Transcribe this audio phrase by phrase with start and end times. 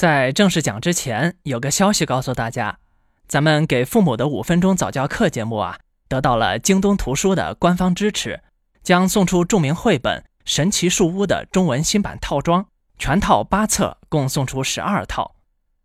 [0.00, 2.78] 在正式讲之前，有个消息告诉大家，
[3.28, 5.78] 咱们给父母的五分钟早教课节目啊，
[6.08, 8.40] 得到了京东图书的官方支持，
[8.82, 12.66] 将送出著名绘本《神奇树屋》的中文新版套装，
[12.96, 15.34] 全套八册，共送出十二套。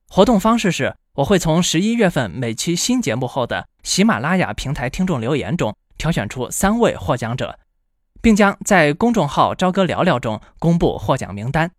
[0.07, 7.59] 活动方式是，我会从十一月份每期新节目后的喜马拉雅平台听众留言中挑选出三位获奖者，
[8.21, 11.69] 并将在公众号“朝歌聊聊”中公布获奖名单。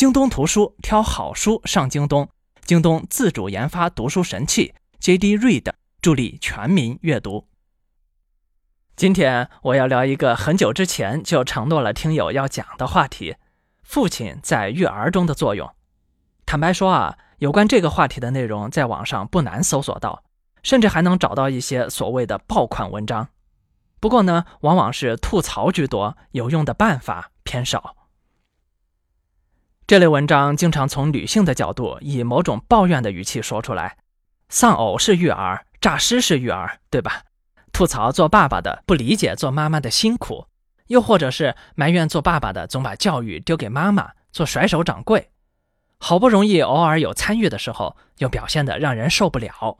[0.00, 2.26] 京东图书挑好书上京东，
[2.64, 7.46] 京东自主研发读书神器 JD Read，助力全民阅读。
[8.96, 13.36] 今天我要聊一个很久之前就承诺了听友要讲的话题：
[13.82, 15.70] 父亲在育儿中的作用。
[16.46, 20.24] 坦白说啊，有关这个话题的内容在网上不难搜索到，
[20.62, 23.28] 甚至还能找到一些所谓的爆款文章。
[24.00, 27.96] 不过呢，往往是吐槽居多，有用的办法偏少。
[29.90, 33.96] 这类文章经常从女性的角度，以某种抱怨的语气说出来
[34.48, 37.24] ：“丧偶是育儿，诈尸是育儿，对吧？”
[37.74, 40.46] 吐槽做爸爸的不理解做妈妈的辛苦，
[40.86, 45.30] 又或者是埋怨做爸爸的总把教育丢给妈妈，做甩手掌柜。
[45.98, 49.78] 好不容易偶尔有参与的时候，又表现得让人受不了。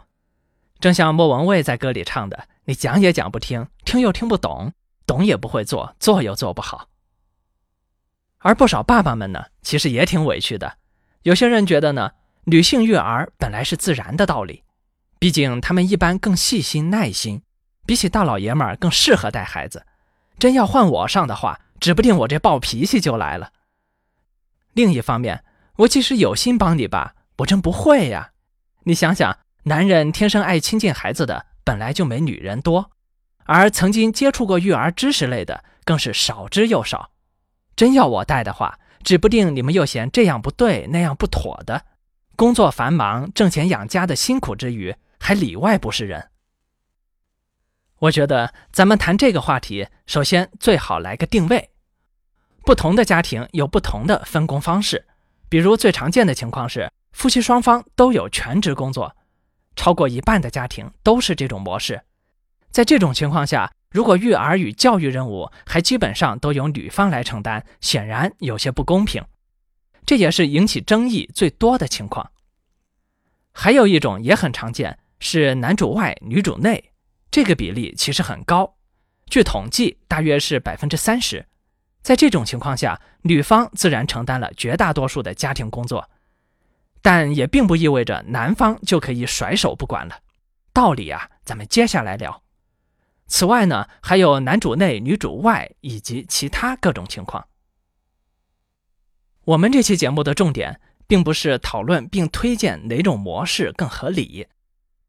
[0.81, 4.73] 正像莫文蔚在歌里唱的：“你讲也讲不听，听又听不懂，
[5.07, 6.89] 懂也不会做，做又做不好。”
[8.41, 10.79] 而不少爸爸们呢，其实也挺委屈的。
[11.23, 12.13] 有些人觉得呢，
[12.45, 14.65] 女性育儿本来是自然的道理，
[15.19, 17.43] 毕竟他们一般更细心耐心，
[17.87, 19.85] 比起大老爷们儿更适合带孩子。
[20.39, 23.53] 真要换我上的话，指不定我这暴脾气就来了。
[24.73, 25.45] 另一方面，
[25.77, 28.31] 我即使有心帮你吧，我真不会呀。
[28.85, 32.91] 你想想，男人天生爱亲近孩子的本来就没女人多，
[33.45, 37.11] 而曾经接触过育儿知识类的更是少之又少。
[37.77, 41.87] 真要我带的话，指不定你们又嫌这样不对那样不妥的。
[42.37, 46.31] 工作繁忙，挣钱养家的辛苦之余，还里外不是人。
[47.99, 51.71] 我觉得咱们谈这个话题，首先最好来个定位。
[52.65, 55.07] 不同的家庭有不同的分工方式，
[55.49, 59.15] 比如最常见的情况是夫妻双方都有全职工作，
[59.77, 62.01] 超过一半的家庭都是这种模式。
[62.71, 63.71] 在这种情况下。
[63.91, 69.25] 如果育儿与教育任务还基本上都由女方来承担，显然有些不公平，
[70.07, 72.31] 这也是引起争议最多的情况。
[73.53, 76.93] 还有一种也很常见，是男主外女主内，
[77.33, 78.77] 这个比例其实很高，
[79.27, 81.45] 据统计大约是百分之三十。
[82.01, 86.09] 在这种情况下，女方自然承担了绝大多数的家庭工作，
[87.03, 90.21] 但也并不意味着男方就可以甩手不管了。
[90.73, 92.41] 道理啊，咱们接下来聊。
[93.31, 97.47] 此外呢，还有男主内、女主外以及其他各种情况。
[99.45, 104.49] 我们这期节目的重点并不是讨论并推荐哪种模式更合理，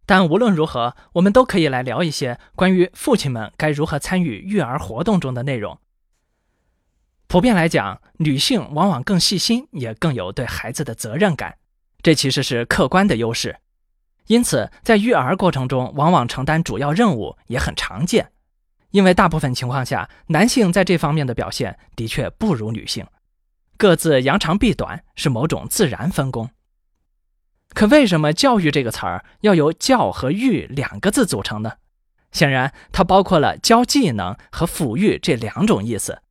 [0.06, 5.80] 但无论如何，我们都可以来聊一些关于父亲们该如何参与育儿活动中的内容。
[7.28, 11.58] 普遍来讲，女性往往更细心，也更有对孩子的责任感，
[12.04, 13.58] 这其实是客观的优势。
[14.28, 18.32] 因此，在育儿过程中，往往承担主要任务也很常见。
[18.92, 23.06] 因为大部分情况下，男性在这方面的表现的确不如女性，
[23.78, 26.50] 各自扬长避短是某种自然分工。
[27.74, 31.74] 可为什么“教育”这个词儿要由“教”和“育”两个字组成呢？
[32.34, 36.22] 显然，它包括了教技能和抚育这两种意思。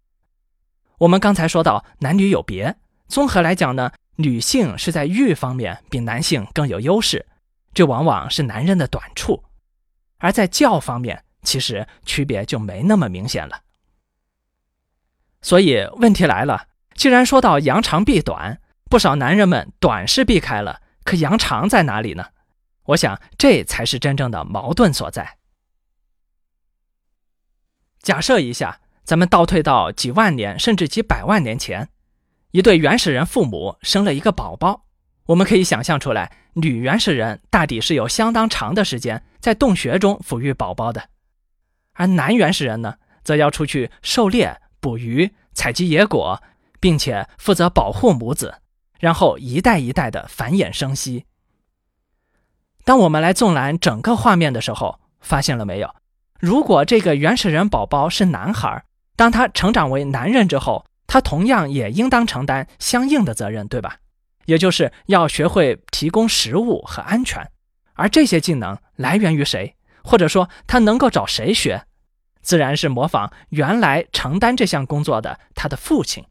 [0.99, 2.77] 我们刚才说到男女有别，
[3.09, 7.27] 综合来讲呢，女性是在育方面比男性更有优势。
[7.73, 9.45] 这往往是男人的短处，
[10.19, 13.63] 而在教方面，其实区别就没那么明显了。
[15.41, 18.61] 所以问题来了，既然说到扬长避短，
[18.91, 22.27] 不少男人们短是避开了，可扬长在哪里呢？
[22.85, 25.39] 我想这才是真正的矛盾所在。
[28.03, 31.89] 假设一下，咱们倒退到几万年甚至几百万年前，
[32.51, 34.87] 一对原始人父母生了一个宝宝。
[35.31, 41.09] 我们可以想象出来，女原始人大抵是有相当长的时间在洞穴中抚育宝宝的，
[41.95, 46.43] 而男原始人呢，则要出去狩猎、捕鱼、采集野果，
[46.81, 48.57] 并且负责保护母子，
[48.99, 51.27] 然后一代一代的繁衍生息。
[52.83, 55.95] 当我们来纵览整个画面的时候，发现了没有？
[56.41, 58.83] 如果这个原始人宝宝是男孩，
[59.15, 63.99] 当他成长为男人之后，他同样也应当承担相应的责任，对吧？
[64.51, 67.49] 也就是要学会提供食物和安全，
[67.95, 71.87] 而这些技能来源于谁，或者说他能够找谁学，
[72.43, 76.25] 自然是模仿原来承担这项工作的他的父亲。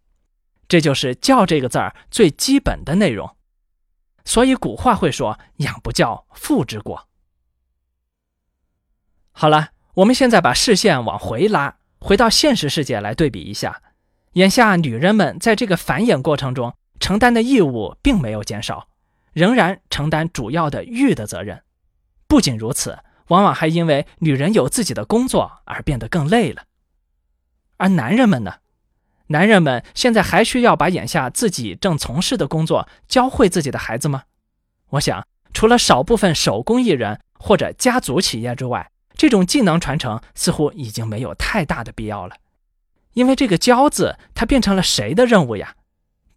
[0.67, 3.37] 这就是“教”这个字儿最基本的内容。
[4.25, 7.07] 所以古话会说“养不教，父之过”。
[9.31, 13.81] 好了，我们现在把视线往回拉，回到现实世界来对比一下。
[14.33, 18.87] 眼下，女人们在这个繁衍过程中承担的义务并没有减少，
[19.33, 21.63] 仍然承担主要的育的责任。
[22.27, 26.63] 不仅如此，往往还因为女人有自己的工作而变得更累了。
[27.77, 28.55] 而男人们呢？
[29.27, 34.23] 男人们现在还需要把眼下自己正从事的工作教会自己的孩子吗？
[34.89, 42.37] 我想，除了少部分手工艺人或者家族企业之外，这种技能传承似乎已经没有太大的必要了，
[43.13, 45.75] 因为这个“教”字，它变成了谁的任务呀？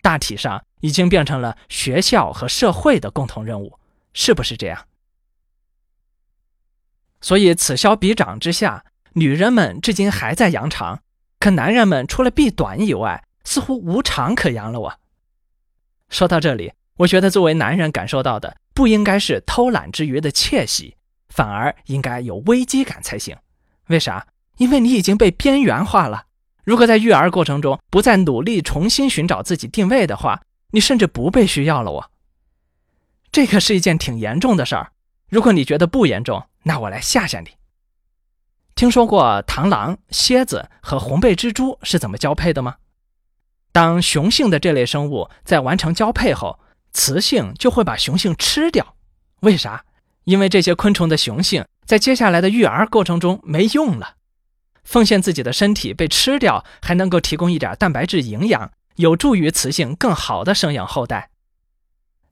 [0.02, 3.78] 大体上已经变成了学校和社会的共同任务，
[4.12, 4.84] 是不是这样？
[7.20, 11.02] 所以此消彼长之下，女人们至今还在扬长，
[11.38, 14.80] 可男人们除了避短以外，似乎无长可扬了。
[14.80, 14.98] 我
[16.10, 20.96] 说到这里，我觉得作为男人感受到的，不应该是偷懒之余的窃喜。
[21.28, 23.34] 反而应该有危机感才行，
[23.86, 24.26] 为啥？
[24.58, 26.26] 因为你已经被边缘化了。
[26.64, 31.90] 如果在育儿过程中不再努力重新寻找自己定位的话，你甚至不被需要了。
[31.90, 32.10] 我，
[33.30, 34.92] 这可是一件挺严重的事儿。
[35.28, 37.48] 如果你觉得不严重，那我来吓吓你。
[38.74, 42.76] 听说过螳螂、蝎子和红背蜘蛛是怎么交配的吗？
[43.72, 46.58] 当雄性的这类生物在完成交配后，
[46.92, 48.94] 雌性就会把雄性吃掉。
[49.40, 49.84] 为啥？
[50.24, 54.16] 因为这些昆虫的雄性在接下来的育儿过程中没用了，
[54.84, 61.30] 奉献自己的身体被吃掉，还能够提供一点蛋白质营养，有助于雌性更好的生养后代。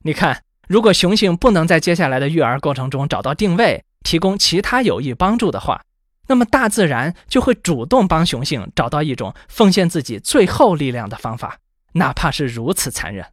[0.03, 5.83] 你看，如果雄性不能在接下来的育儿过程中找到定位，提供其他有益帮助的话，
[6.29, 11.59] 那么大自然就会主动帮雄性找到一种奉献自己最后力量的方法，
[11.93, 13.27] 哪怕是如此残忍。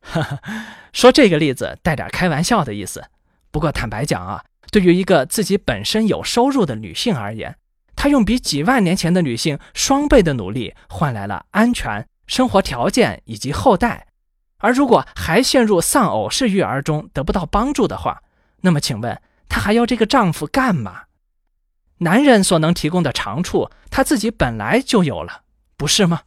[0.00, 0.40] 哈哈，
[0.92, 3.04] 说这个例子带点开玩笑的意思。
[3.50, 7.56] 不过坦白讲啊，对于一个自己本身有收入的女性而言，
[8.04, 14.08] 她用比几万年前的女性双倍的努力换来了安全生活条件以及后代，
[14.58, 18.22] 而如果还陷入丧偶式育儿中得不到帮助的话，
[18.60, 19.18] 那么请问
[19.48, 21.04] 她还要这个丈夫干嘛？
[22.00, 25.40] 男人所能提供的长处，她自己本来就有了，
[25.78, 26.24] 不是吗？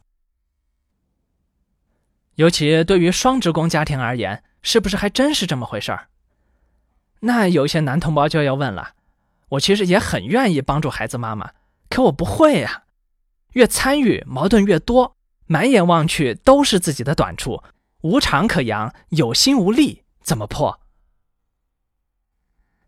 [2.34, 6.08] 尤其对于双职工家庭而言，是不是还真是这么回事儿？
[7.20, 8.94] 那有些男同胞就要问了，
[9.50, 11.52] 我其实也很愿意帮助孩子妈妈，
[11.98, 12.84] 可我不会呀。
[13.54, 15.16] 越参与矛盾越多，
[15.46, 17.64] 满眼望去都是自己的短处，
[18.02, 20.78] 无常可扬，有心无力，怎么破？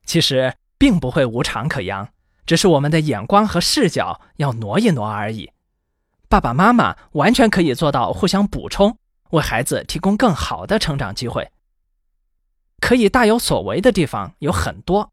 [0.05, 2.11] 其实并不会无常可扬，
[2.47, 5.51] 只是我们的眼光和视角要挪一挪而已。
[6.29, 8.97] 爸爸妈妈完全可以做到互相补充，
[9.31, 11.51] 为孩子提供更好的成长机会。
[12.79, 15.13] 可以大有所为的地方有很多，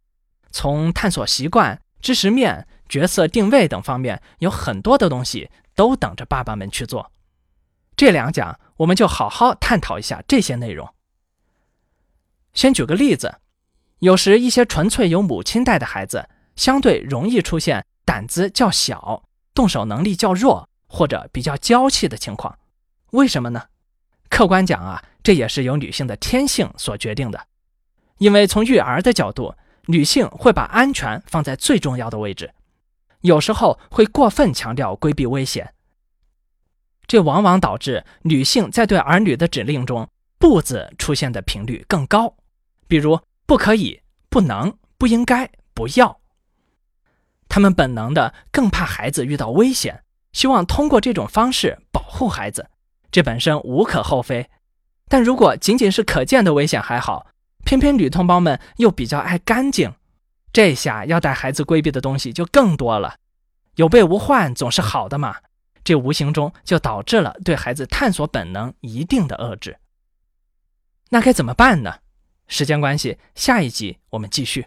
[0.52, 7.12] 从探索习惯、知识面、角色定位等方面，有很多的东西都等着爸爸们去做。
[7.96, 10.88] 这两讲我们就好好探讨一下这些内容。
[12.54, 13.40] 先举个例子，
[14.00, 19.24] 有时一些纯粹由母亲带的孩子，相对容易出现胆子较小、
[19.54, 22.58] 动手能力较弱或者比较娇气的情况。
[23.12, 23.64] 为什么呢？
[24.30, 27.48] 客观讲啊，这也是由女性的天性所决定的。
[28.18, 32.54] 因为从育儿的角度，女性会把安全放在最重要的位置，
[33.28, 35.74] 有时候会过分强调规避危险，
[37.06, 42.36] 这往往导致女性在对儿女的指令中“不”字出现的频率更高，
[42.88, 46.20] 比如不可以、不能、不应该、不要。
[47.50, 50.04] 他们本能的更怕孩子遇到危险，
[50.34, 52.70] 希望通过这种方式保护孩子，
[53.12, 54.50] 这本身无可厚非。
[55.08, 57.28] 但如果仅仅是可见的危险还好。
[57.66, 59.94] 偏偏女同胞们又比较爱干净，
[60.58, 63.18] 这下要带孩子规避的东西就更多了。
[63.76, 65.36] 有备无患总是好的嘛，
[65.84, 69.78] 这无形中就导致了对孩子探索本能一定的遏制。
[71.10, 72.00] 那该怎么办呢？
[72.48, 74.66] 时间关系，下一集我们继续。